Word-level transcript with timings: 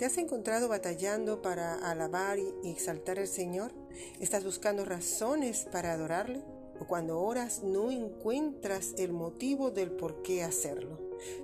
¿Te 0.00 0.06
has 0.06 0.16
encontrado 0.16 0.66
batallando 0.66 1.42
para 1.42 1.74
alabar 1.74 2.38
y 2.38 2.70
exaltar 2.70 3.18
al 3.18 3.28
Señor? 3.28 3.70
¿Estás 4.18 4.44
buscando 4.44 4.86
razones 4.86 5.68
para 5.70 5.92
adorarle? 5.92 6.42
¿O 6.80 6.86
cuando 6.86 7.20
oras 7.20 7.62
no 7.62 7.90
encuentras 7.90 8.94
el 8.96 9.12
motivo 9.12 9.70
del 9.70 9.90
por 9.90 10.22
qué 10.22 10.42
hacerlo? 10.42 10.98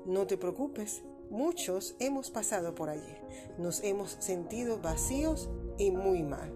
No 0.07 0.27
te 0.27 0.39
preocupes, 0.39 1.03
muchos 1.29 1.97
hemos 1.99 2.31
pasado 2.31 2.75
por 2.75 2.89
allí. 2.89 3.15
Nos 3.59 3.85
hemos 3.85 4.13
sentido 4.21 4.79
vacíos 4.79 5.51
y 5.77 5.91
muy 5.91 6.23
mal, 6.23 6.51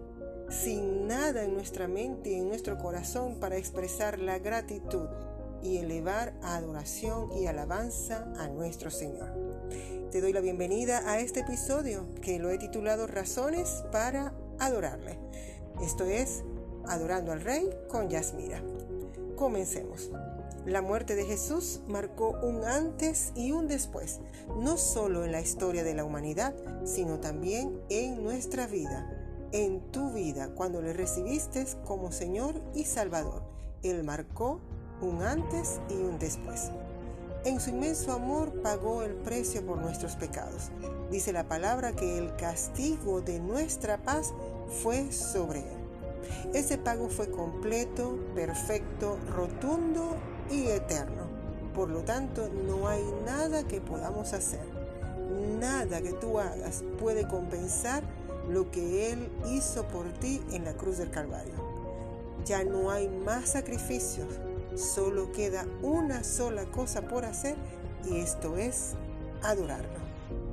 sin 0.49 1.07
nada 1.07 1.45
en 1.45 1.53
nuestra 1.53 1.87
mente 1.87 2.31
y 2.31 2.37
en 2.37 2.49
nuestro 2.49 2.79
corazón 2.79 3.41
para 3.41 3.59
expresar 3.59 4.21
la 4.21 4.39
gratitud 4.39 5.07
y 5.63 5.79
elevar 5.79 6.35
adoración 6.43 7.31
y 7.37 7.47
alabanza 7.47 8.33
a 8.39 8.49
nuestro 8.49 8.91
Señor. 8.91 9.33
Te 10.11 10.21
doy 10.21 10.33
la 10.33 10.41
bienvenida 10.41 11.09
a 11.11 11.21
este 11.21 11.41
episodio 11.41 12.07
que 12.23 12.39
lo 12.39 12.51
he 12.51 12.59
titulado 12.59 13.07
Razones 13.07 13.85
para 13.93 14.35
adorarle. 14.59 15.19
Esto 15.83 16.05
es 16.05 16.43
Adorando 16.87 17.33
al 17.33 17.41
Rey 17.41 17.71
con 17.89 18.09
Yasmira. 18.09 18.63
Comencemos. 19.37 20.11
La 20.67 20.83
muerte 20.83 21.15
de 21.15 21.25
Jesús 21.25 21.81
marcó 21.89 22.39
un 22.43 22.65
antes 22.65 23.33
y 23.35 23.53
un 23.53 23.67
después, 23.67 24.21
no 24.59 24.77
solo 24.77 25.25
en 25.25 25.33
la 25.33 25.41
historia 25.41 25.85
de 25.85 25.95
la 25.95 26.05
humanidad, 26.05 26.55
sino 26.85 27.19
también 27.19 27.81
en 27.89 28.23
nuestra 28.23 28.67
vida, 28.67 29.11
en 29.53 29.81
tu 29.91 30.13
vida, 30.13 30.51
cuando 30.55 30.83
le 30.83 30.93
recibiste 30.93 31.65
como 31.87 32.13
Señor 32.13 32.61
y 32.75 32.85
Salvador. 32.85 33.43
Él 33.83 34.05
marcó 34.05 34.61
un 35.01 35.23
antes 35.23 35.81
y 35.89 35.95
un 35.95 36.19
después. 36.19 36.71
En 37.45 37.59
su 37.59 37.71
inmenso 37.71 38.13
amor 38.13 38.53
pagó 38.63 39.03
el 39.03 39.15
precio 39.15 39.65
por 39.65 39.79
nuestros 39.79 40.15
pecados. 40.17 40.71
Dice 41.11 41.33
la 41.33 41.49
palabra 41.49 41.93
que 41.93 42.19
el 42.19 42.37
castigo 42.37 43.23
de 43.23 43.41
nuestra 43.41 43.97
paz 43.99 44.33
fue 44.83 45.11
sobre 45.11 45.61
él. 45.61 45.81
Ese 46.53 46.77
pago 46.77 47.09
fue 47.09 47.31
completo, 47.31 48.19
perfecto, 48.35 49.17
rotundo 49.35 50.17
y 50.51 50.67
eterno. 50.67 51.23
Por 51.75 51.89
lo 51.89 52.01
tanto, 52.01 52.49
no 52.67 52.89
hay 52.89 53.03
nada 53.25 53.67
que 53.67 53.81
podamos 53.81 54.33
hacer. 54.33 54.65
Nada 55.59 56.03
que 56.03 56.13
tú 56.13 56.39
hagas 56.39 56.85
puede 56.99 57.27
compensar 57.27 58.03
lo 58.49 58.71
que 58.71 59.13
Él 59.13 59.31
hizo 59.49 59.87
por 59.89 60.07
ti 60.15 60.43
en 60.51 60.65
la 60.65 60.75
cruz 60.75 60.99
del 60.99 61.11
Calvario. 61.11 61.55
Ya 62.45 62.65
no 62.65 62.91
hay 62.91 63.09
más 63.09 63.51
sacrificios, 63.51 64.27
solo 64.77 65.33
queda 65.33 65.67
una 65.83 66.25
sola 66.25 66.65
cosa 66.67 67.03
por 67.03 67.25
hacer 67.25 67.57
y 68.09 68.19
esto 68.19 68.57
es 68.57 68.95
adorarlo. 69.43 70.01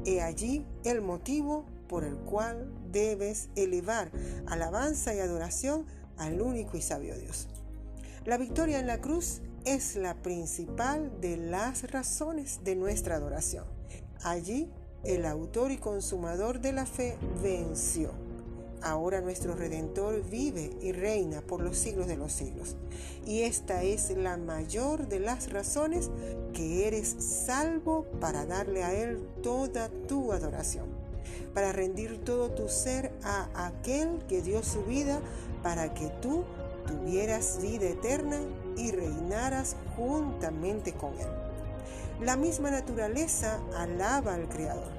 He 0.06 0.22
allí 0.22 0.66
el 0.84 1.02
motivo 1.02 1.66
por 1.88 2.04
el 2.04 2.16
cual 2.16 2.72
debes 2.92 3.50
elevar 3.56 4.12
alabanza 4.48 5.14
y 5.14 5.20
adoración 5.20 5.86
al 6.18 6.42
único 6.42 6.78
y 6.78 6.82
sabio 6.82 7.18
Dios. 7.18 7.48
La 8.26 8.38
victoria 8.38 8.80
en 8.80 8.88
la 8.88 9.00
cruz 9.00 9.42
es 9.66 9.96
la 9.96 10.16
principal 10.16 11.20
de 11.22 11.38
las 11.38 11.90
razones 11.92 12.62
de 12.64 12.76
nuestra 12.76 13.16
adoración. 13.16 13.66
Allí 14.24 14.70
el 15.04 15.26
autor 15.26 15.72
y 15.72 15.78
consumador 15.78 16.60
de 16.60 16.74
la 16.74 16.86
fe 16.86 17.18
venció 17.42 18.27
Ahora 18.82 19.22
nuestro 19.22 19.56
Redentor 19.56 20.24
vive 20.30 20.70
y 20.82 20.92
reina 20.92 21.42
por 21.42 21.62
los 21.62 21.78
siglos 21.78 22.08
de 22.08 22.16
los 22.16 22.32
siglos. 22.32 22.76
Y 23.26 23.42
esta 23.42 23.84
es 23.84 24.12
la 24.16 24.38
mayor 24.38 25.08
de 25.08 25.20
las 25.20 25.52
razones 25.52 26.10
que 26.54 26.88
eres 26.88 27.16
salvo 27.20 28.06
para 28.20 28.46
darle 28.46 28.84
a 28.84 28.94
Él 28.94 29.20
toda 29.42 29.90
tu 30.08 30.32
adoración, 30.32 30.86
para 31.54 31.74
rendir 31.74 32.24
todo 32.24 32.52
tu 32.52 32.70
ser 32.70 33.12
a 33.24 33.68
aquel 33.68 34.20
que 34.28 34.42
dio 34.42 34.64
su 34.64 34.84
vida 34.84 35.22
para 35.64 35.94
que 35.94 36.08
tú 36.22 36.44
tuvieras 36.88 37.60
vida 37.62 37.90
eterna 37.90 38.40
y 38.78 38.92
reinaras 38.92 39.76
juntamente 39.96 40.94
con 40.94 41.14
Él. 41.20 41.28
La 42.22 42.36
misma 42.36 42.72
naturaleza 42.72 43.60
alaba 43.76 44.36
al 44.36 44.48
Creador. 44.48 44.98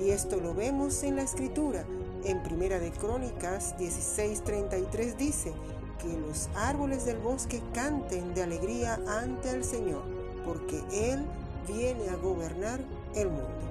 Y 0.00 0.10
esto 0.10 0.40
lo 0.40 0.54
vemos 0.54 1.02
en 1.02 1.16
la 1.16 1.22
Escritura 1.22 1.84
en 2.24 2.42
Primera 2.42 2.78
de 2.78 2.90
Crónicas 2.90 3.76
16:33 3.78 5.16
dice 5.16 5.52
que 6.00 6.16
los 6.18 6.48
árboles 6.54 7.04
del 7.04 7.18
bosque 7.18 7.62
canten 7.72 8.34
de 8.34 8.42
alegría 8.42 9.00
ante 9.06 9.50
el 9.50 9.64
Señor, 9.64 10.02
porque 10.44 10.82
Él 10.92 11.24
viene 11.66 12.08
a 12.08 12.16
gobernar 12.16 12.80
el 13.14 13.28
mundo. 13.28 13.68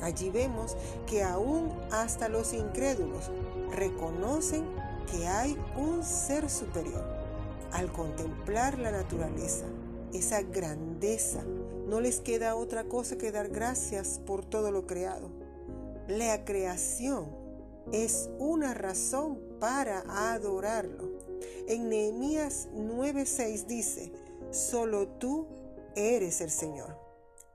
Allí 0.00 0.30
vemos 0.30 0.76
que 1.06 1.22
aún 1.22 1.72
hasta 1.90 2.28
los 2.28 2.52
incrédulos 2.52 3.30
reconocen 3.70 4.64
que 5.10 5.28
hay 5.28 5.56
un 5.76 6.02
ser 6.02 6.50
superior. 6.50 7.04
Al 7.72 7.90
contemplar 7.92 8.78
la 8.78 8.90
naturaleza, 8.90 9.66
esa 10.12 10.42
grandeza, 10.42 11.42
no 11.86 12.00
les 12.00 12.20
queda 12.20 12.56
otra 12.56 12.84
cosa 12.84 13.16
que 13.16 13.32
dar 13.32 13.48
gracias 13.48 14.20
por 14.24 14.44
todo 14.44 14.70
lo 14.70 14.86
creado 14.86 15.41
la 16.08 16.44
creación 16.44 17.42
es 17.92 18.30
una 18.38 18.74
razón 18.74 19.40
para 19.60 20.00
adorarlo. 20.32 21.18
En 21.68 21.88
Nehemías 21.88 22.68
9:6 22.74 23.66
dice, 23.66 24.12
solo 24.50 25.08
tú 25.18 25.48
eres 25.96 26.40
el 26.40 26.50
Señor. 26.50 26.98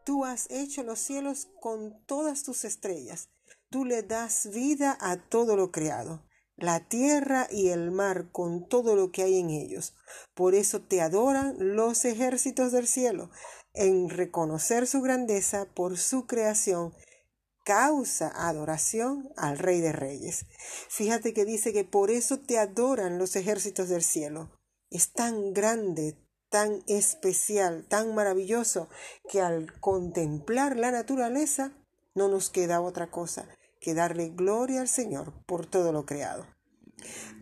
Tú 0.03 0.25
has 0.25 0.49
hecho 0.49 0.83
los 0.83 0.99
cielos 0.99 1.49
con 1.59 2.01
todas 2.05 2.43
tus 2.43 2.65
estrellas. 2.65 3.29
Tú 3.69 3.83
le 3.83 4.03
das 4.03 4.49
vida 4.53 4.97
a 5.01 5.17
todo 5.17 5.57
lo 5.57 5.71
creado, 5.71 6.23
la 6.55 6.87
tierra 6.87 7.47
y 7.51 7.69
el 7.69 7.91
mar 7.91 8.31
con 8.31 8.67
todo 8.69 8.95
lo 8.95 9.11
que 9.11 9.23
hay 9.23 9.39
en 9.39 9.49
ellos. 9.49 9.95
Por 10.33 10.55
eso 10.55 10.81
te 10.81 11.01
adoran 11.01 11.55
los 11.59 12.05
ejércitos 12.05 12.71
del 12.71 12.87
cielo, 12.87 13.29
en 13.73 14.09
reconocer 14.09 14.87
su 14.87 15.01
grandeza 15.01 15.67
por 15.75 15.97
su 15.97 16.25
creación 16.25 16.93
causa 17.67 18.31
adoración 18.33 19.29
al 19.35 19.59
Rey 19.59 19.81
de 19.81 19.91
Reyes. 19.91 20.45
Fíjate 20.87 21.33
que 21.33 21.43
dice 21.43 21.73
que 21.73 21.83
por 21.83 22.11
eso 22.11 22.39
te 22.39 22.57
adoran 22.57 23.19
los 23.19 23.35
ejércitos 23.35 23.89
del 23.89 24.03
cielo. 24.03 24.57
Es 24.89 25.11
tan 25.11 25.51
grande, 25.51 26.17
tan 26.49 26.81
especial, 26.87 27.85
tan 27.89 28.15
maravilloso, 28.15 28.87
que 29.29 29.41
al 29.41 29.77
contemplar 29.81 30.77
la 30.77 30.91
naturaleza 30.91 31.73
no 32.15 32.29
nos 32.29 32.49
queda 32.49 32.79
otra 32.79 33.11
cosa 33.11 33.49
que 33.81 33.93
darle 33.93 34.29
gloria 34.29 34.79
al 34.79 34.87
Señor 34.87 35.33
por 35.45 35.65
todo 35.65 35.91
lo 35.91 36.05
creado. 36.05 36.47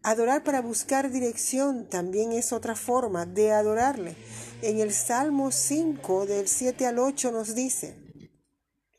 Adorar 0.01 0.43
para 0.43 0.59
buscar 0.59 1.11
dirección 1.11 1.87
también 1.87 2.31
es 2.31 2.51
otra 2.51 2.75
forma 2.75 3.27
de 3.27 3.51
adorarle. 3.51 4.17
En 4.63 4.79
el 4.79 4.91
Salmo 4.91 5.51
5 5.51 6.25
del 6.25 6.47
7 6.47 6.87
al 6.87 6.97
8 6.97 7.31
nos 7.31 7.53
dice, 7.53 8.04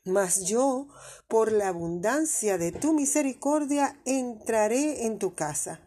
mas 0.07 0.45
yo, 0.45 0.87
por 1.27 1.51
la 1.51 1.69
abundancia 1.69 2.57
de 2.57 2.71
tu 2.71 2.93
misericordia, 2.93 3.99
entraré 4.05 5.05
en 5.05 5.19
tu 5.19 5.35
casa. 5.35 5.79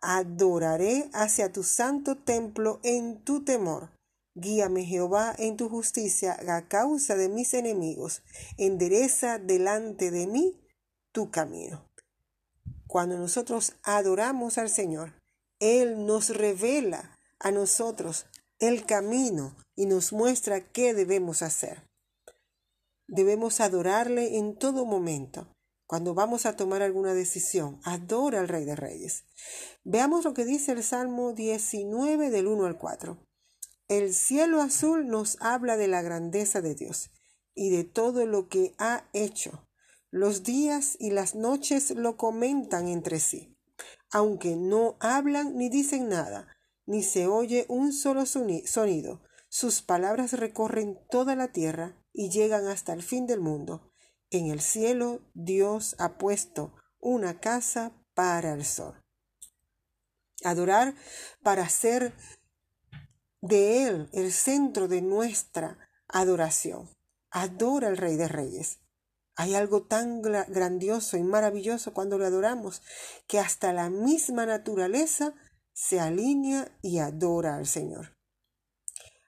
Adoraré 0.00 1.08
hacia 1.12 1.52
tu 1.52 1.62
santo 1.62 2.16
templo 2.16 2.80
en 2.82 3.22
tu 3.24 3.44
temor. 3.44 3.90
Guíame 4.34 4.84
Jehová 4.84 5.34
en 5.38 5.56
tu 5.56 5.68
justicia 5.68 6.36
a 6.48 6.68
causa 6.68 7.14
de 7.14 7.28
mis 7.28 7.54
enemigos. 7.54 8.22
Endereza 8.58 9.38
delante 9.38 10.10
de 10.10 10.26
mí 10.26 10.60
tu 11.12 11.30
camino. 11.30 11.88
Cuando 12.86 13.16
nosotros 13.16 13.74
adoramos 13.82 14.58
al 14.58 14.68
Señor, 14.68 15.14
Él 15.58 16.04
nos 16.06 16.30
revela 16.30 17.16
a 17.38 17.50
nosotros 17.50 18.26
el 18.58 18.86
camino 18.86 19.56
y 19.76 19.86
nos 19.86 20.12
muestra 20.12 20.60
qué 20.60 20.94
debemos 20.94 21.42
hacer. 21.42 21.82
Debemos 23.06 23.60
adorarle 23.60 24.38
en 24.38 24.56
todo 24.56 24.86
momento. 24.86 25.54
Cuando 25.86 26.14
vamos 26.14 26.46
a 26.46 26.56
tomar 26.56 26.80
alguna 26.80 27.12
decisión, 27.12 27.78
adora 27.84 28.40
al 28.40 28.48
Rey 28.48 28.64
de 28.64 28.74
Reyes. 28.74 29.24
Veamos 29.84 30.24
lo 30.24 30.32
que 30.32 30.46
dice 30.46 30.72
el 30.72 30.82
Salmo 30.82 31.34
19 31.34 32.30
del 32.30 32.46
1 32.46 32.64
al 32.64 32.78
4. 32.78 33.18
El 33.88 34.14
cielo 34.14 34.62
azul 34.62 35.06
nos 35.06 35.36
habla 35.40 35.76
de 35.76 35.88
la 35.88 36.00
grandeza 36.00 36.62
de 36.62 36.74
Dios 36.74 37.10
y 37.54 37.68
de 37.68 37.84
todo 37.84 38.24
lo 38.24 38.48
que 38.48 38.74
ha 38.78 39.10
hecho. 39.12 39.68
Los 40.10 40.42
días 40.42 40.96
y 40.98 41.10
las 41.10 41.34
noches 41.34 41.90
lo 41.90 42.16
comentan 42.16 42.88
entre 42.88 43.20
sí, 43.20 43.54
aunque 44.10 44.56
no 44.56 44.96
hablan 45.00 45.58
ni 45.58 45.68
dicen 45.68 46.08
nada, 46.08 46.48
ni 46.86 47.02
se 47.02 47.26
oye 47.26 47.66
un 47.68 47.92
solo 47.92 48.24
sonido. 48.24 49.20
Sus 49.50 49.82
palabras 49.82 50.32
recorren 50.32 50.98
toda 51.10 51.36
la 51.36 51.48
tierra 51.52 52.03
y 52.14 52.30
llegan 52.30 52.66
hasta 52.68 52.94
el 52.94 53.02
fin 53.02 53.26
del 53.26 53.40
mundo. 53.40 53.90
En 54.30 54.46
el 54.46 54.62
cielo 54.62 55.20
Dios 55.34 55.96
ha 55.98 56.16
puesto 56.16 56.74
una 57.00 57.40
casa 57.40 57.92
para 58.14 58.54
el 58.54 58.64
sol. 58.64 59.02
Adorar 60.44 60.94
para 61.42 61.68
ser 61.68 62.14
de 63.42 63.86
Él 63.86 64.08
el 64.12 64.32
centro 64.32 64.88
de 64.88 65.02
nuestra 65.02 65.78
adoración. 66.08 66.88
Adora 67.30 67.88
al 67.88 67.98
Rey 67.98 68.16
de 68.16 68.28
Reyes. 68.28 68.78
Hay 69.36 69.56
algo 69.56 69.82
tan 69.82 70.22
grandioso 70.22 71.16
y 71.16 71.24
maravilloso 71.24 71.92
cuando 71.92 72.18
lo 72.18 72.24
adoramos 72.24 72.82
que 73.26 73.40
hasta 73.40 73.72
la 73.72 73.90
misma 73.90 74.46
naturaleza 74.46 75.34
se 75.72 75.98
alinea 75.98 76.70
y 76.82 76.98
adora 76.98 77.56
al 77.56 77.66
Señor. 77.66 78.13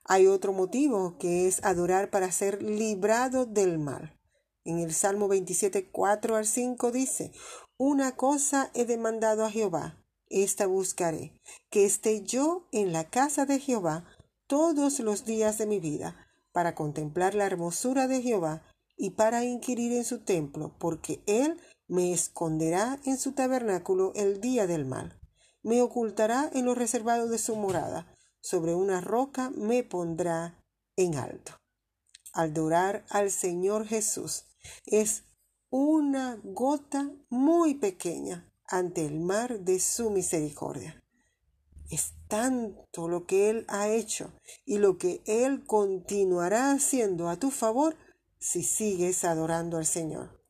Hay 0.09 0.29
otro 0.29 0.53
motivo 0.53 1.17
que 1.19 1.49
es 1.49 1.65
adorar 1.65 2.11
para 2.11 2.31
ser 2.31 2.63
librado 2.63 3.45
del 3.45 3.79
mal. 3.79 4.17
En 4.65 4.79
el 4.79 4.95
Salmo 4.95 5.27
27, 5.27 5.91
4 5.91 6.37
al 6.37 6.47
5 6.47 6.93
dice, 6.93 7.33
Una 7.77 8.15
cosa 8.15 8.71
he 8.75 8.85
demandado 8.85 9.45
a 9.45 9.51
Jehová, 9.51 10.05
esta 10.29 10.67
buscaré, 10.67 11.41
que 11.71 11.85
esté 11.85 12.23
yo 12.23 12.69
en 12.71 12.93
la 12.93 13.11
casa 13.11 13.47
de 13.47 13.59
Jehová 13.59 14.05
todos 14.47 15.01
los 15.01 15.25
días 15.25 15.59
de 15.59 15.67
mi 15.67 15.81
vida, 15.81 16.17
para 16.53 16.77
contemplar 16.77 17.35
la 17.35 17.47
hermosura 17.47 18.07
de 18.07 18.23
Jehová 18.23 18.63
y 18.97 19.11
para 19.11 19.45
inquirir 19.45 19.93
en 19.93 20.05
su 20.05 20.25
templo, 20.25 20.77
porque 20.79 21.21
él 21.27 21.61
me 21.89 22.13
esconderá 22.13 23.01
en 23.05 23.19
su 23.19 23.33
tabernáculo 23.33 24.13
el 24.15 24.41
día 24.41 24.69
del 24.69 24.85
mal. 24.85 25.21
Me 25.63 25.83
ocultará 25.83 26.49
en 26.55 26.65
lo 26.65 26.77
reservado 26.77 27.29
de 27.29 27.39
su 27.39 27.57
morada, 27.57 28.16
sobre 28.47 28.77
una 28.77 29.01
roca 29.01 29.51
me 29.51 29.83
pondrá 29.83 30.63
en 30.95 31.17
alto. 31.17 31.53
Adorar 32.33 33.05
al 33.11 33.33
Señor 33.33 33.89
Jesús 33.89 34.45
es 34.85 35.25
una 35.69 36.39
gota 36.45 37.11
muy 37.29 37.75
pequeña 37.75 38.49
ante 38.69 39.05
el 39.05 39.19
mar 39.19 39.59
de 39.61 39.81
su 39.81 40.11
misericordia. 40.11 41.03
Es 41.91 42.13
tanto 42.29 43.09
lo 43.09 43.27
que 43.27 43.51
Él 43.51 43.65
ha 43.67 43.89
hecho 43.89 44.33
y 44.65 44.79
lo 44.79 44.97
que 44.97 45.23
Él 45.27 45.65
continuará 45.67 46.71
haciendo 46.71 47.29
a 47.29 47.41
tu 47.41 47.51
favor 47.51 47.97
si 48.39 48.63
sigues 48.63 49.25
adorando 49.25 49.77
al 49.77 49.87
Señor. 49.87 50.41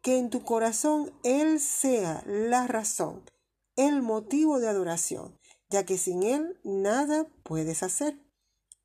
Que 0.00 0.16
en 0.16 0.30
tu 0.30 0.44
corazón 0.44 1.12
Él 1.24 1.58
sea 1.58 2.22
la 2.24 2.68
razón, 2.68 3.28
el 3.74 4.00
motivo 4.00 4.60
de 4.60 4.68
adoración, 4.68 5.36
ya 5.70 5.84
que 5.84 5.98
sin 5.98 6.22
Él 6.22 6.58
nada 6.64 7.26
puedes 7.42 7.82
hacer. 7.82 8.18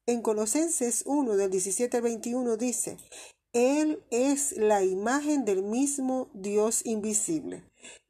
En 0.06 0.22
Colosenses 0.22 1.04
1 1.06 1.36
del 1.36 1.52
17 1.52 1.98
al 1.98 2.04
21 2.04 2.58
dice, 2.58 2.98
Él 3.54 4.04
es 4.10 4.58
la 4.58 4.84
imagen 4.84 5.46
del 5.46 5.64
mismo 5.64 6.30
Dios 6.34 6.86
invisible, 6.86 7.64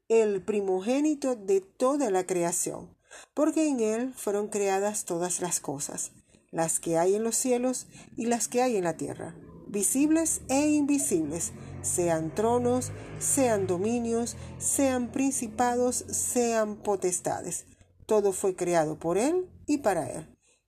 el 0.08 0.42
primogénito 0.44 1.36
de 1.36 1.62
toda 1.62 2.12
la 2.12 2.26
creación, 2.26 2.96
porque 3.34 3.68
en 3.68 3.80
Él 3.80 4.14
fueron 4.16 4.48
creadas 4.48 5.06
todas 5.06 5.42
las 5.42 5.60
cosas, 5.60 6.12
las 6.52 6.80
que 6.80 6.98
hay 6.98 7.16
en 7.16 7.24
los 7.24 7.36
cielos 7.36 7.88
y 8.16 8.26
las 8.26 8.48
que 8.48 8.62
hay 8.62 8.78
en 8.78 8.86
la 8.86 8.98
tierra 8.98 9.36
visibles 9.72 10.42
e 10.50 10.68
invisibles, 10.68 11.54
sean 11.82 12.36
tronos, 12.36 12.92
sean 13.20 13.68
dominios, 13.68 14.36
sean 14.60 15.12
principados, 15.12 16.06
sean 16.10 16.76
potestades. 16.76 17.66
Todo 18.12 18.34
fue 18.34 18.58
creado 18.58 19.00
por 19.00 19.18
Él 19.18 19.50
y 19.68 19.78
para 19.78 20.12
Él. 20.12 20.28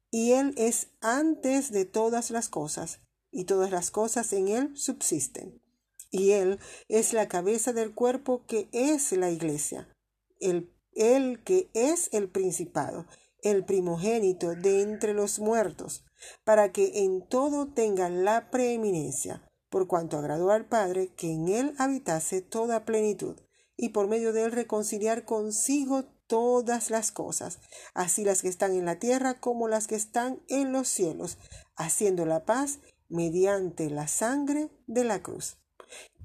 Y 0.10 0.32
Él 0.32 0.54
es 0.56 0.88
antes 1.02 1.74
de 1.74 1.84
todas 1.84 2.32
las 2.32 2.48
cosas, 2.48 3.02
y 3.32 3.44
todas 3.44 3.70
las 3.70 3.92
cosas 3.92 4.32
en 4.32 4.48
Él 4.48 4.78
subsisten. 4.78 5.62
Y 6.10 6.32
Él 6.32 6.58
es 6.88 7.12
la 7.12 7.28
cabeza 7.28 7.74
del 7.74 7.94
cuerpo 7.94 8.46
que 8.48 8.70
es 8.72 9.12
la 9.12 9.30
iglesia, 9.30 9.94
el, 10.40 10.74
Él 10.94 11.44
que 11.44 11.70
es 11.74 12.08
el 12.14 12.30
principado, 12.30 13.08
el 13.42 13.66
primogénito 13.66 14.56
de 14.56 14.82
entre 14.82 15.14
los 15.14 15.40
muertos, 15.40 16.06
para 16.46 16.72
que 16.72 17.04
en 17.04 17.28
todo 17.28 17.68
tenga 17.68 18.08
la 18.08 18.52
preeminencia, 18.52 19.44
por 19.68 19.88
cuanto 19.88 20.18
agradó 20.18 20.52
al 20.52 20.64
Padre 20.64 21.10
que 21.18 21.34
en 21.34 21.50
él 21.50 21.76
habitase 21.78 22.40
toda 22.40 22.86
plenitud, 22.86 23.36
y 23.76 23.90
por 23.90 24.08
medio 24.08 24.34
de 24.34 24.44
él 24.44 24.52
reconciliar 24.52 25.26
consigo 25.26 26.06
todas 26.28 26.90
las 26.90 27.12
cosas, 27.12 27.60
así 27.94 28.24
las 28.24 28.42
que 28.42 28.48
están 28.48 28.74
en 28.74 28.86
la 28.86 29.00
tierra 29.00 29.40
como 29.40 29.68
las 29.68 29.88
que 29.88 29.96
están 29.96 30.42
en 30.48 30.72
los 30.72 30.88
cielos, 30.88 31.38
haciendo 31.76 32.26
la 32.26 32.46
paz 32.46 32.80
mediante 33.10 33.90
la 33.90 34.08
sangre 34.08 34.70
de 34.88 35.04
la 35.04 35.22
cruz. 35.22 35.58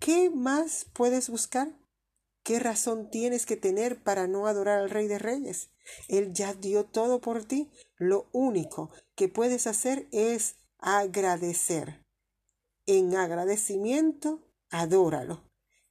¿Qué 0.01 0.31
más 0.31 0.87
puedes 0.93 1.29
buscar? 1.29 1.77
¿Qué 2.43 2.59
razón 2.59 3.11
tienes 3.11 3.45
que 3.45 3.57
tener 3.57 4.03
para 4.03 4.27
no 4.27 4.47
adorar 4.47 4.79
al 4.79 4.91
Rey 4.91 5.07
de 5.07 5.19
Reyes? 5.19 5.71
Él 6.09 6.33
ya 6.33 6.55
dio 6.55 6.85
todo 6.85 7.21
por 7.21 7.45
ti. 7.45 7.71
Lo 7.97 8.29
único 8.33 8.91
que 9.17 9.29
puedes 9.29 9.67
hacer 9.67 10.09
es 10.13 10.57
agradecer. 10.79 12.03
En 12.87 13.15
agradecimiento, 13.17 14.41
adóralo. 14.71 15.48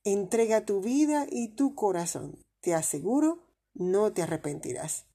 Entrega 0.09 0.65
tu 0.65 0.79
vida 0.79 1.27
y 1.29 1.49
tu 1.49 1.75
corazón. 1.75 2.39
Te 2.61 2.73
aseguro, 2.73 3.43
no 3.73 4.13
te 4.13 4.21
arrepentirás. 4.21 5.05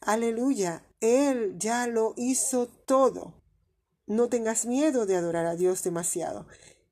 Aleluya, 0.00 0.86
Él 1.00 1.56
ya 1.58 1.86
lo 1.86 2.14
hizo 2.16 2.66
todo. 2.66 3.42
No 4.06 4.30
tengas 4.30 4.64
miedo 4.64 5.04
de 5.04 5.16
adorar 5.16 5.44
a 5.44 5.54
Dios 5.54 5.82
demasiado. 5.82 6.46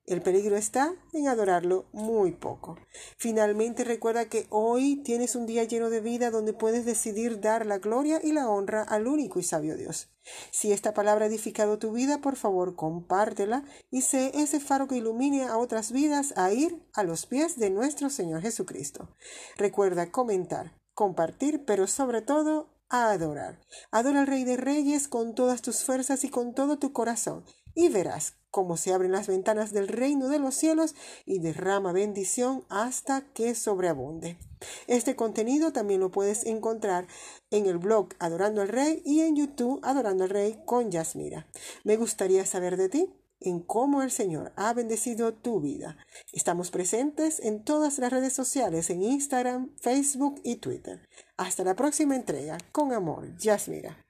El 0.06 0.23
peligro 0.23 0.56
está 0.56 0.94
en 1.12 1.26
adorarlo 1.26 1.87
muy 1.93 2.31
poco. 2.31 2.79
Finalmente 3.19 3.82
recuerda 3.82 4.29
que 4.29 4.47
hoy 4.50 5.03
tienes 5.03 5.35
un 5.35 5.47
día 5.47 5.64
lleno 5.64 5.91
de 5.91 6.00
vida 6.00 6.31
donde 6.31 6.53
puedes 6.53 6.85
decidir 6.85 7.41
dar 7.41 7.67
la 7.67 7.79
gloria 7.79 8.20
y 8.23 8.31
la 8.31 8.49
honra 8.49 8.85
al 8.85 9.08
único 9.08 9.41
y 9.41 9.43
sabio 9.43 9.76
Dios. 9.76 10.08
Si 10.53 10.70
esta 10.70 10.94
palabra 10.94 11.25
ha 11.25 11.29
edificado 11.29 11.81
tu 11.81 11.91
vida, 11.91 12.19
por 12.19 12.37
favor 12.37 12.76
compártela 12.76 13.64
y 13.91 14.03
sé 14.03 14.31
ese 14.35 14.61
faro 14.61 14.87
que 14.87 14.97
ilumine 14.97 15.43
a 15.43 15.58
otras 15.58 15.91
vidas 15.91 16.35
a 16.37 16.52
ir 16.52 16.87
a 16.94 17.02
los 17.02 17.26
pies 17.26 17.59
de 17.59 17.70
nuestro 17.70 18.09
Señor 18.09 18.43
Jesucristo. 18.43 19.09
Recuerda 19.56 20.12
comentar, 20.12 20.81
compartir, 20.94 21.64
pero 21.64 21.88
sobre 21.88 22.23
todo 22.23 22.69
a 22.88 23.11
adorar. 23.11 23.61
Adora 23.91 24.20
al 24.20 24.29
Rey 24.29 24.44
de 24.44 24.56
Reyes 24.56 25.09
con 25.09 25.35
todas 25.35 25.62
tus 25.62 25.82
fuerzas 25.82 26.23
y 26.23 26.29
con 26.29 26.55
todo 26.55 26.79
tu 26.79 26.93
corazón 26.93 27.44
y 27.76 27.90
verás 27.90 28.34
cómo 28.50 28.78
se 28.78 28.94
abren 28.94 29.12
las 29.12 29.26
ventanas 29.26 29.73
del 29.73 29.87
reino 29.87 30.28
de 30.28 30.38
los 30.38 30.55
cielos 30.55 30.94
y 31.26 31.40
derrama 31.40 31.93
bendición 31.93 32.64
hasta 32.70 33.20
que 33.20 33.55
sobreabunde. 33.55 34.38
Este 34.87 35.14
contenido 35.14 35.75
también 35.75 36.00
lo 36.00 36.11
puedes 36.11 36.46
encontrar 36.46 37.06
en 37.50 37.67
el 37.67 37.76
blog 37.76 38.08
Adorando 38.19 38.62
al 38.62 38.69
Rey 38.69 39.02
y 39.05 39.20
en 39.20 39.37
YouTube 39.37 39.78
Adorando 39.82 40.25
al 40.25 40.31
Rey 40.31 40.58
con 40.64 40.90
Yasmira. 40.90 41.46
Me 41.84 41.99
gustaría 41.99 42.46
saber 42.46 42.78
de 42.78 42.88
ti 42.88 43.12
en 43.40 43.61
cómo 43.61 44.02
el 44.02 44.11
Señor 44.11 44.55
ha 44.56 44.73
bendecido 44.73 45.34
tu 45.34 45.61
vida. 45.61 45.99
Estamos 46.32 46.70
presentes 46.70 47.40
en 47.40 47.62
todas 47.62 47.99
las 47.99 48.11
redes 48.11 48.32
sociales, 48.32 48.88
en 48.88 49.02
Instagram, 49.02 49.71
Facebook 49.76 50.40
y 50.42 50.56
Twitter. 50.56 51.06
Hasta 51.37 51.62
la 51.62 51.76
próxima 51.76 52.16
entrega. 52.16 52.56
Con 52.73 52.95
amor, 52.95 53.37
Yasmira. 53.37 54.05